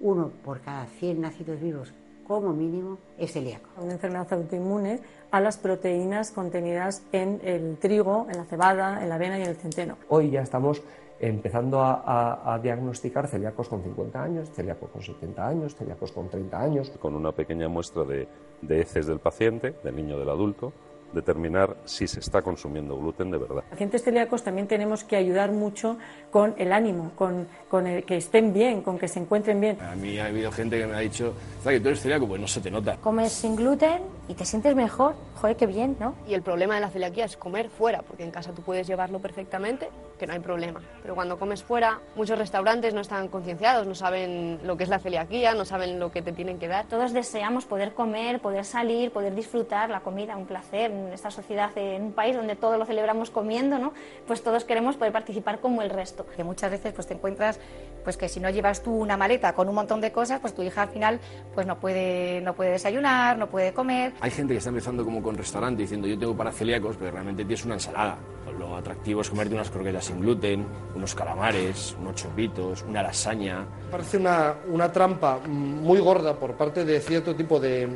[0.00, 1.92] uno por cada 100 nacidos vivos
[2.26, 3.68] como mínimo es celíaco.
[3.80, 9.14] Una enfermedad autoinmune a las proteínas contenidas en el trigo, en la cebada, en la
[9.14, 9.96] avena y en el centeno.
[10.08, 10.82] Hoy ya estamos
[11.20, 16.90] empezando a, diagnosticar celíacos con 50 años, celíacos con 70 años, celíacos con 30 años.
[16.98, 18.26] Con una pequeña muestra de,
[18.60, 20.72] de heces del paciente, del niño del adulto,
[21.12, 23.64] determinar si se está consumiendo gluten de verdad.
[23.70, 25.98] Pacientes celíacos también tenemos que ayudar mucho
[26.30, 29.78] con el ánimo, con, con el, que estén bien, con que se encuentren bien.
[29.80, 32.48] A mí ha habido gente que me ha dicho, que tú eres celíaco, pues no
[32.48, 32.96] se te nota.
[32.98, 36.14] Comes sin gluten y te sientes mejor, joder, qué bien, ¿no?
[36.26, 39.18] Y el problema de la celiaquía es comer fuera, porque en casa tú puedes llevarlo
[39.18, 39.88] perfectamente,
[40.18, 40.80] que no hay problema.
[41.02, 44.98] Pero cuando comes fuera, muchos restaurantes no están concienciados, no saben lo que es la
[44.98, 46.86] celiaquía, no saben lo que te tienen que dar.
[46.86, 51.70] Todos deseamos poder comer, poder salir, poder disfrutar la comida, un placer en esta sociedad,
[51.76, 53.92] en un país donde todo lo celebramos comiendo, ¿no?
[54.26, 56.26] Pues todos queremos poder participar como el resto.
[56.36, 57.58] Que muchas veces pues te encuentras
[58.04, 60.62] pues que si no llevas tú una maleta con un montón de cosas, pues tu
[60.62, 61.20] hija al final
[61.54, 64.12] pues no puede no puede desayunar, no puede comer.
[64.20, 67.44] Hay gente que está empezando como con restaurante diciendo yo tengo para celíacos, pero realmente
[67.44, 68.16] tienes una ensalada.
[68.58, 73.66] Lo atractivo es comerte unas croquetas sin gluten, unos calamares, unos chopitos, una lasaña.
[73.90, 77.86] Parece una, una trampa muy gorda por parte de cierto tipo de,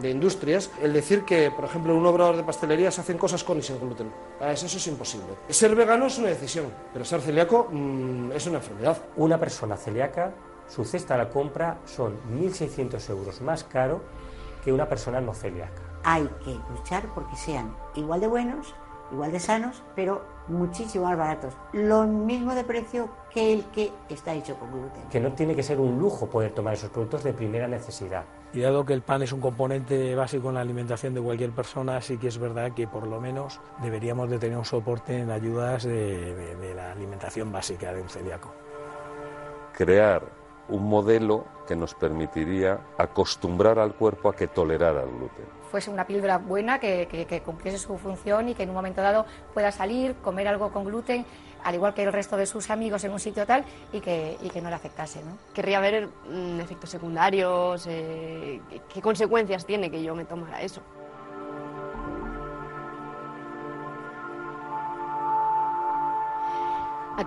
[0.00, 3.58] de industrias el decir que, por ejemplo, un obrador de pastelería se hacen cosas con
[3.58, 4.10] y sin gluten.
[4.40, 5.26] Eso, eso es imposible.
[5.50, 8.96] Ser vegano es una decisión, pero ser celíaco mm, es una enfermedad.
[9.16, 10.32] Una persona celíaca,
[10.66, 14.00] su cesta de la compra son 1.600 euros más caro
[14.64, 15.82] que una persona no celíaca.
[16.04, 18.74] Hay que luchar porque sean igual de buenos,
[19.12, 21.52] igual de sanos, pero muchísimo más baratos.
[21.74, 25.02] Lo mismo de precio que el que está hecho con gluten.
[25.10, 28.24] Que no tiene que ser un lujo poder tomar esos productos de primera necesidad.
[28.52, 32.00] Y dado que el pan es un componente básico en la alimentación de cualquier persona,
[32.00, 35.84] sí que es verdad que por lo menos deberíamos de tener un soporte en ayudas
[35.84, 38.52] de, de, de la alimentación básica de un celíaco.
[39.74, 40.37] Crear
[40.68, 45.44] un modelo que nos permitiría acostumbrar al cuerpo a que tolerara el gluten.
[45.70, 49.02] Fuese una píldora buena que, que, que, cumpliese su función y que en un momento
[49.02, 51.26] dado pueda salir, comer algo con gluten,
[51.62, 54.48] al igual que el resto de sus amigos en un sitio tal, y que, y
[54.48, 55.22] que no le afectase.
[55.22, 55.36] ¿no?
[55.52, 58.60] Querría ver mmm, efectos secundarios, eh,
[58.92, 60.80] qué consecuencias tiene que yo me tomara eso.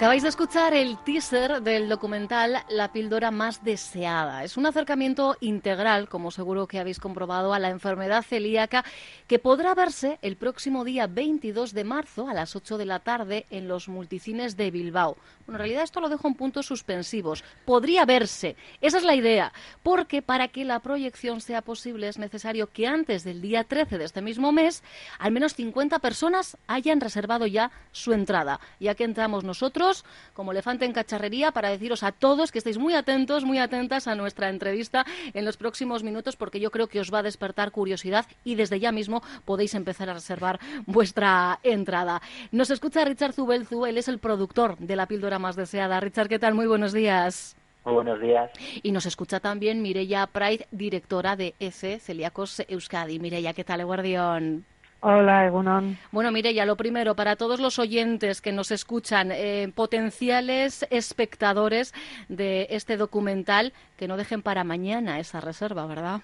[0.02, 4.44] Acabáis de escuchar el teaser del documental La píldora más deseada.
[4.44, 8.84] Es un acercamiento integral, como seguro que habéis comprobado, a la enfermedad celíaca
[9.28, 13.46] que podrá verse el próximo día 22 de marzo a las 8 de la tarde
[13.52, 15.18] en los multicines de Bilbao.
[15.46, 17.44] Bueno, en realidad esto lo dejo en puntos suspensivos.
[17.64, 18.56] Podría verse.
[18.82, 19.54] Esa es la idea.
[19.84, 24.06] Porque para que la proyección sea posible es necesario que antes del día 13 de
[24.06, 24.82] este mismo mes
[25.20, 28.60] al menos 50 personas hayan reservado ya su entrada.
[28.80, 29.91] Ya que entramos nosotros
[30.34, 34.16] como elefante en cacharrería para deciros a todos que estéis muy atentos, muy atentas a
[34.16, 38.26] nuestra entrevista en los próximos minutos porque yo creo que os va a despertar curiosidad
[38.44, 42.22] y desde ya mismo podéis empezar a reservar vuestra entrada.
[42.52, 46.00] Nos escucha Richard Zubelzu, él es el productor de la píldora más deseada.
[46.00, 46.54] Richard, ¿qué tal?
[46.54, 47.56] Muy buenos días.
[47.84, 48.52] Muy buenos días.
[48.84, 53.20] Y nos escucha también Mireia Pride, directora de EFE Celíacos Euskadi.
[53.20, 54.66] Mireia, ¿qué tal, Guardión?
[55.04, 55.98] Hola, Egunon.
[56.12, 61.92] Bueno, Mireya, lo primero, para todos los oyentes que nos escuchan, eh, potenciales espectadores
[62.30, 66.22] de este documental, que no dejen para mañana esa reserva, ¿verdad?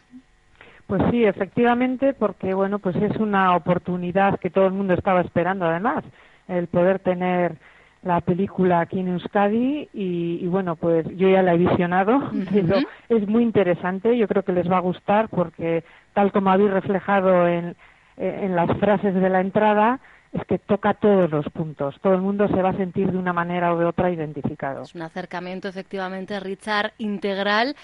[0.85, 5.65] Pues sí, efectivamente, porque bueno, pues es una oportunidad que todo el mundo estaba esperando,
[5.65, 6.03] además,
[6.47, 7.55] el poder tener
[8.03, 12.21] la película aquí en Euskadi y, y bueno, pues yo ya la he visionado, uh
[12.21, 12.47] -huh.
[12.53, 12.77] pero
[13.09, 15.83] es muy interesante, yo creo que les va a gustar porque
[16.13, 17.75] tal como habéis reflejado en
[18.17, 19.99] en las frases de la entrada
[20.33, 21.95] es que toca todos los puntos.
[22.01, 24.83] Todo el mundo se va a sentir de una manera o de otra identificado.
[24.83, 27.75] Es un acercamiento, efectivamente, Richard, integral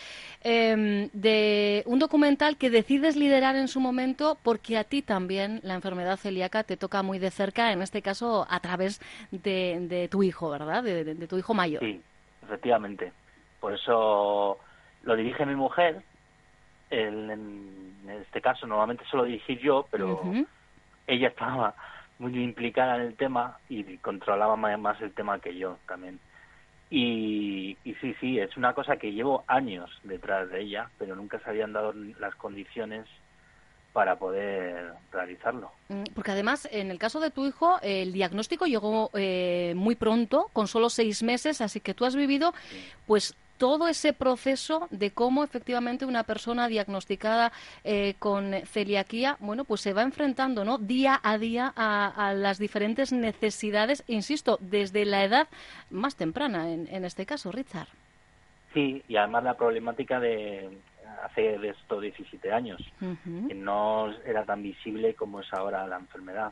[0.43, 5.75] eh, de un documental que decides liderar en su momento porque a ti también la
[5.75, 8.99] enfermedad celíaca te toca muy de cerca, en este caso a través
[9.31, 10.83] de, de tu hijo, ¿verdad?
[10.83, 11.81] De, de, de, tu hijo mayor.
[11.81, 12.01] Sí,
[12.43, 13.11] efectivamente.
[13.59, 14.57] Por eso
[15.03, 16.01] lo dirige mi mujer.
[16.89, 17.31] El,
[18.03, 20.47] en este caso normalmente solo dirigir yo, pero uh -huh.
[21.07, 21.75] ella estaba
[22.19, 26.19] muy implicada en el tema y controlaba más, más el tema que yo también.
[26.89, 31.39] Y, y sí, sí, es una cosa que llevo años detrás de ella, pero nunca
[31.39, 33.07] se habían dado las condiciones
[33.93, 35.71] para poder realizarlo.
[35.89, 40.49] Mm, Porque además, en el caso de tu hijo, el diagnóstico llegó eh, muy pronto,
[40.53, 42.53] con solo seis meses, así que tú has vivido,
[43.05, 47.51] pues todo ese proceso de cómo efectivamente una persona diagnosticada
[47.83, 50.77] eh, con celiaquía, bueno, pues se va enfrentando, ¿no?
[50.77, 55.47] Día a día a, a las diferentes necesidades, insisto, desde la edad
[55.89, 57.87] más temprana, en, en este caso, Richard.
[58.73, 60.77] Sí, y además la problemática de
[61.23, 62.81] hace de estos 17 años,
[63.47, 66.51] que no era tan visible como es ahora la enfermedad.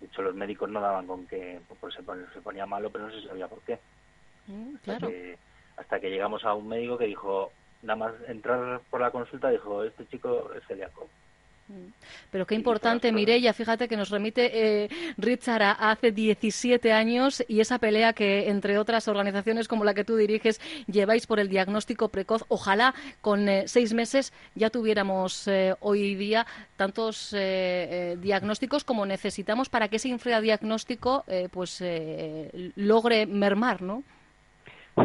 [0.00, 3.08] De hecho, los médicos no daban con que pues, se, ponía, se ponía malo, pero
[3.08, 3.78] no se sabía por qué.
[4.46, 5.08] Mm, claro.
[5.08, 5.36] que-
[5.78, 7.52] hasta que llegamos a un médico que dijo,
[7.82, 11.08] nada más entrar por la consulta, dijo, este chico es celíaco.
[12.30, 14.88] Pero qué importante, Mireia, fíjate que nos remite eh,
[15.18, 20.04] Richard a hace 17 años y esa pelea que, entre otras organizaciones como la que
[20.04, 22.44] tú diriges, lleváis por el diagnóstico precoz.
[22.48, 26.46] Ojalá con eh, seis meses ya tuviéramos eh, hoy día
[26.76, 34.04] tantos eh, eh, diagnósticos como necesitamos para que ese infradiagnóstico pues, eh, logre mermar, ¿no?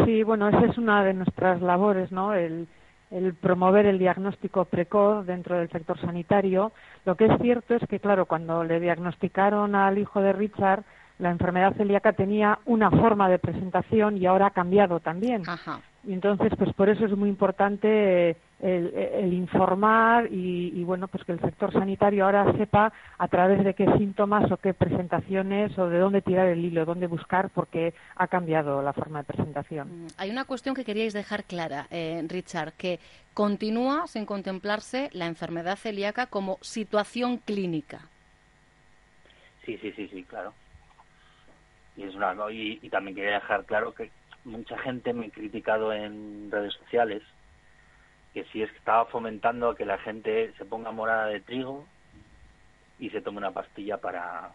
[0.05, 2.33] Sí, bueno, esa es una de nuestras labores, ¿no?
[2.33, 2.67] El,
[3.11, 6.71] el promover el diagnóstico precoz dentro del sector sanitario.
[7.05, 10.83] Lo que es cierto es que, claro, cuando le diagnosticaron al hijo de Richard,
[11.19, 15.43] la enfermedad celíaca tenía una forma de presentación y ahora ha cambiado también.
[16.03, 21.07] Y entonces, pues por eso es muy importante eh, el, el informar y, y, bueno,
[21.09, 25.77] pues que el sector sanitario ahora sepa a través de qué síntomas o qué presentaciones
[25.77, 30.07] o de dónde tirar el hilo, dónde buscar, porque ha cambiado la forma de presentación.
[30.17, 32.99] Hay una cuestión que queríais dejar clara, eh, Richard, que
[33.33, 38.07] continúa sin contemplarse la enfermedad celíaca como situación clínica.
[39.65, 40.53] Sí, sí, sí, sí, claro.
[41.97, 44.09] Y, es una, y, y también quería dejar claro que
[44.45, 47.21] mucha gente me ha criticado en redes sociales
[48.33, 51.85] que si es que estaba fomentando a que la gente se ponga morada de trigo
[52.99, 54.51] y se tome una pastilla para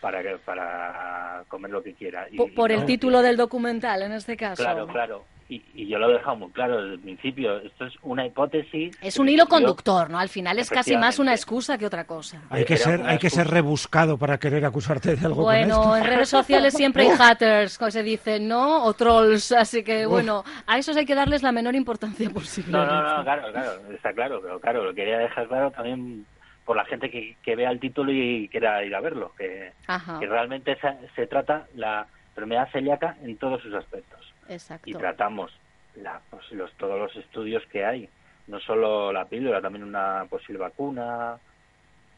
[0.00, 2.28] para para comer lo que quiera.
[2.30, 4.62] Y- Po- y por el título del documental, en este caso.
[4.62, 5.24] Claro, claro.
[5.50, 7.58] Y, y yo lo he dejado muy claro desde el principio.
[7.58, 8.96] Esto es una hipótesis.
[9.02, 10.20] Es un hilo conductor, ¿no?
[10.20, 12.40] Al final es casi más una excusa que otra cosa.
[12.50, 15.96] Hay que ser, hay que ser rebuscado para querer acusarte de algo Bueno, con esto.
[15.96, 18.84] en redes sociales siempre hay haters, como se dice, ¿no?
[18.84, 22.70] O trolls, así que bueno, a esos hay que darles la menor importancia posible.
[22.70, 26.26] No, no, no, claro, claro, está claro, pero claro, lo quería dejar claro también
[26.64, 29.72] por la gente que, que vea el título y quiera ir a verlo, que,
[30.20, 34.19] realmente se, se trata la enfermedad celíaca en todos sus aspectos
[34.50, 34.90] exacto.
[34.90, 35.52] y tratamos
[35.96, 38.08] la, pues, los, todos los estudios que hay,
[38.46, 41.38] no solo la píldora, también una posible vacuna,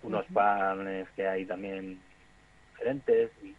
[0.02, 2.00] unos panes que hay también
[2.72, 3.54] diferentes y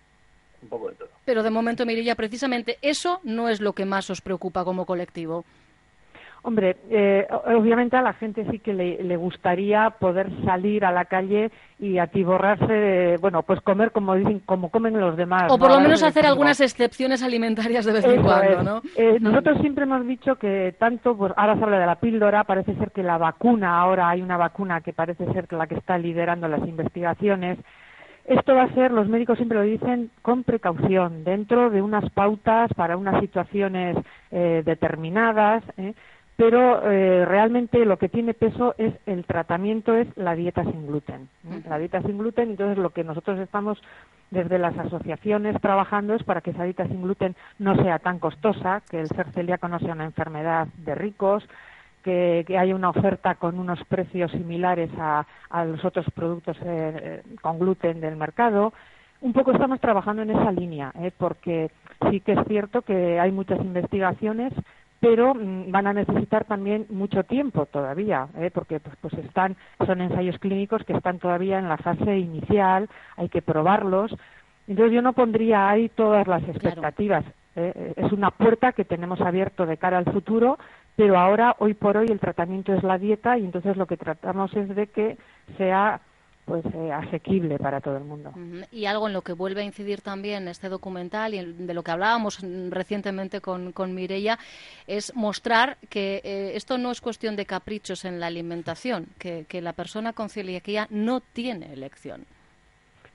[0.62, 1.10] un poco de todo.
[1.26, 5.46] Pero de momento, Mirilla, precisamente eso no es lo que más os preocupa como colectivo.
[6.46, 11.06] Hombre, eh, obviamente a la gente sí que le, le gustaría poder salir a la
[11.06, 15.50] calle y atiborrarse, de, bueno, pues comer como dicen, como comen los demás.
[15.50, 15.76] O por ¿no?
[15.76, 18.62] lo menos hacer algunas excepciones alimentarias de vez en cuando.
[18.62, 18.82] ¿no?
[18.98, 22.76] Eh, nosotros siempre hemos dicho que tanto, pues ahora se habla de la píldora, parece
[22.76, 26.50] ser que la vacuna, ahora hay una vacuna que parece ser la que está liderando
[26.50, 27.58] las investigaciones.
[28.26, 32.70] Esto va a ser, los médicos siempre lo dicen, con precaución, dentro de unas pautas
[32.74, 33.96] para unas situaciones
[34.32, 35.94] eh, determinadas, ¿eh?
[36.36, 41.30] Pero eh, realmente lo que tiene peso es el tratamiento, es la dieta sin gluten.
[41.50, 41.62] ¿eh?
[41.70, 43.82] La dieta sin gluten, entonces lo que nosotros estamos
[44.32, 48.82] desde las asociaciones trabajando es para que esa dieta sin gluten no sea tan costosa,
[48.90, 51.48] que el ser celíaco no sea una enfermedad de ricos,
[52.04, 56.64] que, que haya una oferta con unos precios similares a, a los otros productos eh,
[56.66, 58.74] eh, con gluten del mercado.
[59.22, 61.12] Un poco estamos trabajando en esa línea, ¿eh?
[61.18, 61.72] porque
[62.10, 64.52] sí que es cierto que hay muchas investigaciones,
[65.04, 68.50] pero mm, van a necesitar también mucho tiempo todavía, ¿eh?
[68.54, 73.28] porque pues, pues están, son ensayos clínicos que están todavía en la fase inicial, hay
[73.28, 74.16] que probarlos.
[74.66, 77.26] Entonces yo no pondría ahí todas las expectativas.
[77.58, 77.94] ¿eh?
[77.98, 80.58] Es una puerta que tenemos abierto de cara al futuro,
[80.96, 84.56] pero ahora, hoy por hoy, el tratamiento es la dieta y entonces lo que tratamos
[84.56, 85.18] es de que
[85.58, 86.00] sea
[86.46, 88.34] pues eh, asequible para todo el mundo.
[88.72, 91.92] Y algo en lo que vuelve a incidir también este documental y de lo que
[91.92, 94.38] hablábamos recientemente con, con Mireia
[94.88, 99.62] es mostrar que eh, esto no es cuestión de caprichos en la alimentación, que, que
[99.62, 102.26] la persona con celiaquía no tiene elección.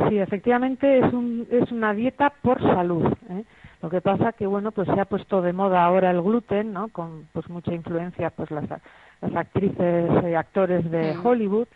[0.08, 3.04] Sí, efectivamente es, un, es una dieta por salud.
[3.30, 3.44] ¿eh?
[3.82, 6.88] Lo que pasa que bueno, pues se ha puesto de moda ahora el gluten, ¿no?
[6.88, 11.16] Con pues mucha influencia pues las, las actrices y actores de.
[11.16, 11.66] Hollywood,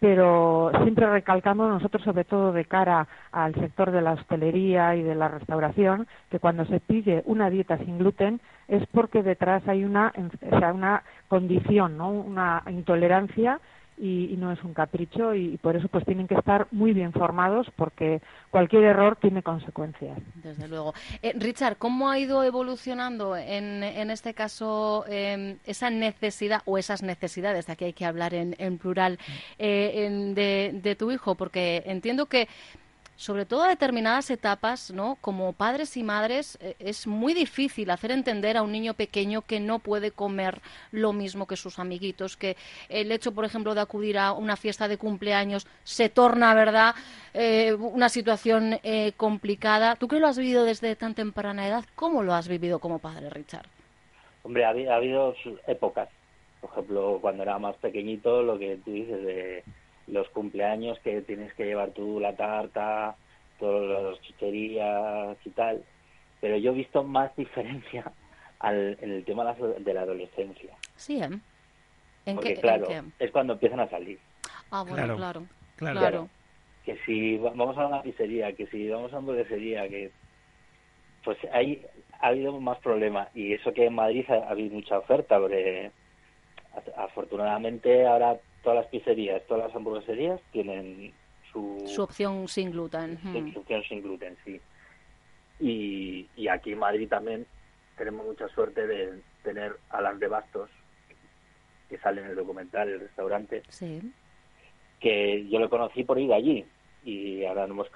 [0.00, 5.14] pero siempre recalcamos nosotros, sobre todo de cara al sector de la hostelería y de
[5.14, 10.12] la restauración, que cuando se pide una dieta sin gluten es porque detrás hay una,
[10.50, 12.10] o sea, una condición, ¿no?
[12.10, 13.60] una intolerancia
[13.98, 17.66] y, no es un capricho y, por eso pues tienen que estar muy bien formados
[17.76, 20.18] porque cualquier error tiene consecuencias.
[20.34, 20.94] Desde luego.
[21.22, 27.02] Eh, Richard, ¿cómo ha ido evolucionando en, en este caso em, esa necesidad o esas
[27.02, 29.18] necesidades, de aquí hay que hablar en, en plural,
[29.58, 31.34] eh, de, de tu hijo?
[31.34, 32.48] Porque entiendo que
[33.16, 35.16] sobre todo a determinadas etapas, ¿no?
[35.20, 39.58] Como padres y madres eh, es muy difícil hacer entender a un niño pequeño que
[39.58, 40.60] no puede comer
[40.92, 42.56] lo mismo que sus amiguitos, que
[42.88, 46.94] el hecho, por ejemplo, de acudir a una fiesta de cumpleaños se torna, ¿verdad?,
[47.32, 49.96] eh, una situación eh, complicada.
[49.96, 51.84] ¿Tú que lo has vivido desde tan temprana edad?
[51.94, 53.66] ¿Cómo lo has vivido como padre, Richard?
[54.42, 55.34] Hombre, ha, ha habido
[55.66, 56.08] épocas.
[56.60, 59.64] Por ejemplo, cuando era más pequeñito, lo que tú dices de
[60.06, 63.16] los cumpleaños que tienes que llevar tú la tarta,
[63.58, 65.84] todas las chucherías y tal.
[66.40, 68.10] Pero yo he visto más diferencia
[68.60, 70.74] al, en el tema de la adolescencia.
[70.96, 71.30] Sí, ¿eh?
[72.26, 74.18] ¿En Porque, claro, es cuando empiezan a salir.
[74.70, 75.46] Ah, bueno, claro.
[75.76, 76.28] Claro.
[76.84, 80.10] Que si vamos a una pizzería, que si vamos a una hamburguesería, que
[81.24, 81.84] pues ahí
[82.20, 83.28] ha habido más problemas.
[83.34, 85.90] Y eso que en Madrid ha, habido mucha oferta, porque
[86.96, 91.12] afortunadamente ahora todas las pizzerías, todas las hamburgueserías tienen
[91.52, 93.16] su, su opción sin gluten.
[93.52, 94.60] Su, opción sin gluten, sí.
[95.60, 97.46] Y, y aquí en Madrid también
[97.96, 100.68] tenemos mucha suerte de tener a las de Bastos,
[101.88, 104.00] que sale en el documental, el restaurante, sí.
[104.98, 106.64] que yo lo conocí por ir allí
[107.04, 107.86] y ahora hemos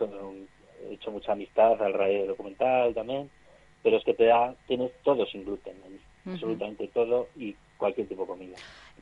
[0.89, 3.29] hecho mucha amistad al radio documental también,
[3.83, 5.75] pero es que te da, tienes todo sin gluten,
[6.25, 8.57] absolutamente todo y cualquier tipo de comida.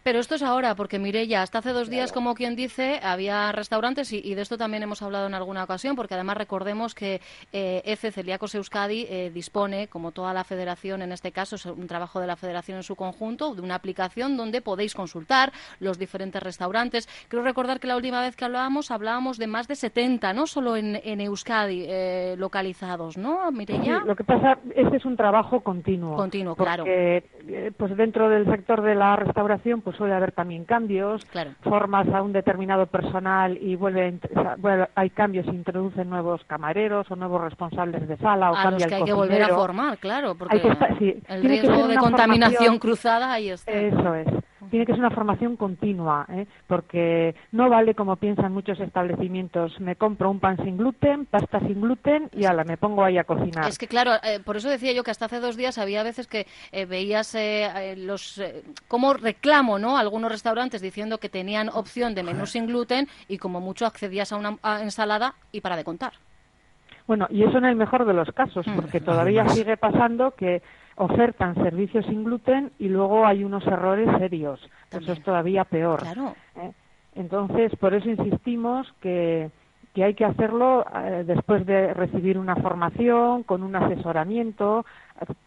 [0.09, 0.99] Pero esto es ahora, porque
[1.29, 5.03] ya hasta hace dos días, como quien dice, había restaurantes y, de esto también hemos
[5.03, 7.21] hablado en alguna ocasión, porque además recordemos que
[7.53, 11.87] eh, EFE Celíacos Euskadi eh, dispone, como toda la federación, en este caso es un
[11.87, 16.43] trabajo de la federación en su conjunto, de una aplicación donde podéis consultar los diferentes
[16.43, 17.07] restaurantes.
[17.29, 20.75] Creo recordar que la última vez que hablábamos, hablábamos de más de 70, no solo
[20.75, 24.05] en, Euskadi, eh, localizados, ¿no, Mireia?
[24.07, 26.17] lo que pasa, este es un trabajo continuo.
[26.17, 26.85] Continuo, claro.
[26.87, 27.23] Eh,
[27.77, 31.27] pues dentro del sector de la restauración, pues suele haber también cambios,
[31.63, 34.19] formas a un determinado personal y vuelve,
[34.95, 38.89] hay cambios, se introducen nuevos camareros o nuevos responsables de sala o a cambia los
[38.89, 40.63] que hay que volver a formar, claro, porque
[41.29, 43.73] el riesgo de contaminación cruzada ahí está.
[43.73, 44.29] Eso es
[44.69, 46.47] tiene que ser una formación continua, ¿eh?
[46.67, 51.81] porque no vale como piensan muchos establecimientos, me compro un pan sin gluten, pasta sin
[51.81, 53.69] gluten y ala, me pongo ahí a cocinar.
[53.69, 56.27] Es que claro, eh, por eso decía yo que hasta hace dos días había veces
[56.27, 58.41] que eh, veías eh, los
[58.87, 59.99] como reclamo, ¿no?
[59.99, 64.37] Algunos restaurantes diciendo que tenían opción de menú sin gluten y como mucho accedías a
[64.37, 66.13] una ensalada y para de contar.
[67.09, 68.77] Bueno, y eso en el mejor de los casos, mm.
[68.77, 70.63] porque todavía sigue pasando que
[70.97, 74.61] ofertan servicios sin gluten y luego hay unos errores serios.
[74.91, 76.03] Eso es todavía peor.
[76.57, 76.73] ¿eh?
[77.15, 79.51] Entonces, por eso insistimos que,
[79.99, 84.87] que hay que hacerlo eh, después de recibir una formación, con un asesoramiento,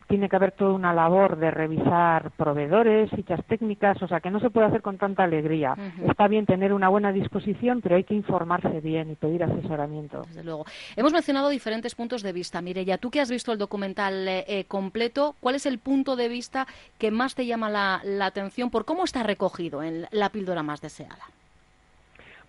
[0.10, 4.42] tiene que haber toda una labor de revisar proveedores, fichas técnicas, o sea que no
[4.42, 5.74] se puede hacer con tanta alegría.
[6.06, 10.24] Está bien tener una buena disposición, pero hay que informarse bien y pedir asesoramiento.
[10.28, 10.66] Desde luego.
[10.98, 12.62] Hemos mencionado diferentes puntos de vista.
[12.62, 16.28] Mireya, tú que has visto el documental eh, eh, completo, ¿cuál es el punto de
[16.28, 16.68] vista
[16.98, 21.24] que más te llama la, atención por cómo está recogido en la píldora más deseada?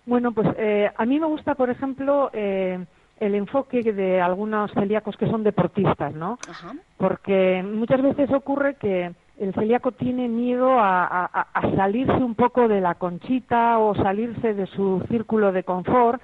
[0.05, 5.29] Bueno, pues eh, a mí me gusta, por ejemplo, el enfoque de algunos celíacos que
[5.29, 6.39] son deportistas, ¿no?
[6.97, 12.95] Porque muchas veces ocurre que el celíaco tiene miedo a, salirse un poco de la
[12.95, 16.21] conchita o salirse de su círculo de confort.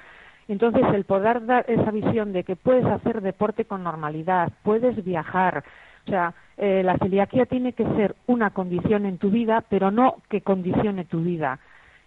[0.47, 5.63] Entonces, el poder dar esa visión de que puedes hacer deporte con normalidad, puedes viajar,
[6.07, 10.15] o sea, eh, la celiaquía tiene que ser una condición en tu vida, pero no
[10.27, 11.59] que condicione tu vida.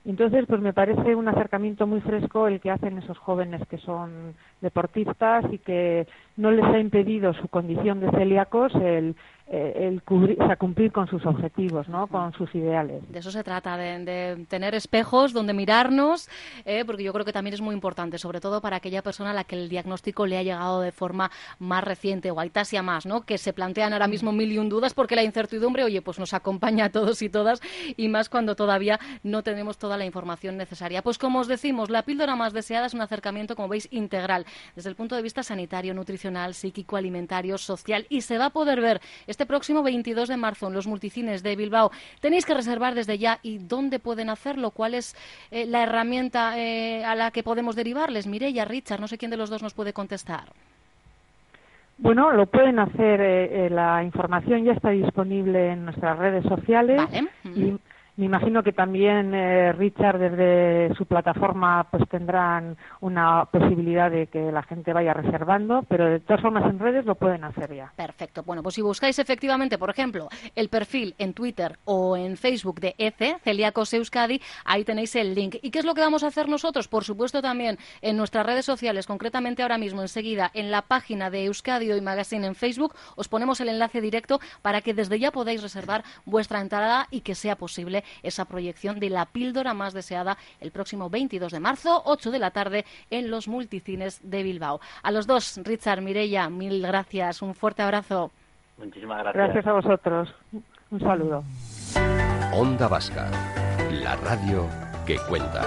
[0.04, 4.34] Entonces, pues me parece un acercamiento muy fresco el que hacen esos jóvenes que son
[4.60, 9.14] deportistas y que no les ha impedido su condición de celíacos el,
[9.54, 12.06] eh, el cumplir con sus objetivos, ¿no?
[12.06, 13.02] con sus ideales.
[13.12, 16.30] De eso se trata, de, tener espejos donde mirarnos,
[16.64, 19.34] eh, porque yo creo que también es muy importante, sobre todo para aquella persona a
[19.34, 23.26] la que el diagnóstico le ha llegado de forma más reciente, o Aitasia más, ¿no?
[23.26, 26.32] que se plantean ahora mismo mil y un dudas porque la incertidumbre, oye, pues nos
[26.32, 27.60] acompaña a todos y todas,
[27.98, 31.02] y más cuando todavía no tenemos toda la información necesaria.
[31.02, 34.88] Pues como os decimos, la píldora más deseada es un acercamiento, como veis, integral, desde
[34.88, 39.02] el punto de vista sanitario, nutricional, psíquico, alimentario, social, y se va a poder ver
[39.26, 41.90] este este próximo 22 de marzo en los multicines de Bilbao.
[42.20, 45.16] Tenéis que reservar desde ya y dónde pueden hacerlo, cuál es
[45.50, 48.28] eh, la herramienta eh, a la que podemos derivarles.
[48.28, 50.44] Mireya, Richard, no sé quién de los dos nos puede contestar.
[51.98, 57.00] Bueno, lo pueden hacer, eh, la información ya está disponible en nuestras redes sociales
[57.44, 57.76] y
[58.16, 64.52] me imagino que también eh, Richard desde su plataforma pues tendrán una posibilidad de que
[64.52, 67.92] la gente vaya reservando, pero de todas formas en redes lo pueden hacer ya.
[67.96, 68.42] Perfecto.
[68.42, 72.94] Bueno, pues si buscáis efectivamente, por ejemplo, el perfil en Twitter o en Facebook de
[72.98, 75.56] ECE, Celíacos Euskadi, ahí tenéis el link.
[75.62, 76.88] ¿Y qué es lo que vamos a hacer nosotros?
[76.88, 81.46] Por supuesto también en nuestras redes sociales, concretamente ahora mismo enseguida en la página de
[81.46, 85.62] Euskadi Hoy Magazine en Facebook, os ponemos el enlace directo para que desde ya podáis
[85.62, 90.70] reservar vuestra entrada y que sea posible esa proyección de la píldora más deseada el
[90.70, 94.80] próximo 22 de marzo, 8 de la tarde, en los multicines de Bilbao.
[95.02, 98.30] A los dos, Richard, Mireya, mil gracias, un fuerte abrazo.
[98.78, 99.44] Muchísimas gracias.
[99.44, 100.34] Gracias a vosotros.
[100.90, 101.44] Un saludo.
[102.54, 103.30] Onda Vasca,
[103.90, 104.68] la radio
[105.06, 105.62] que cuenta.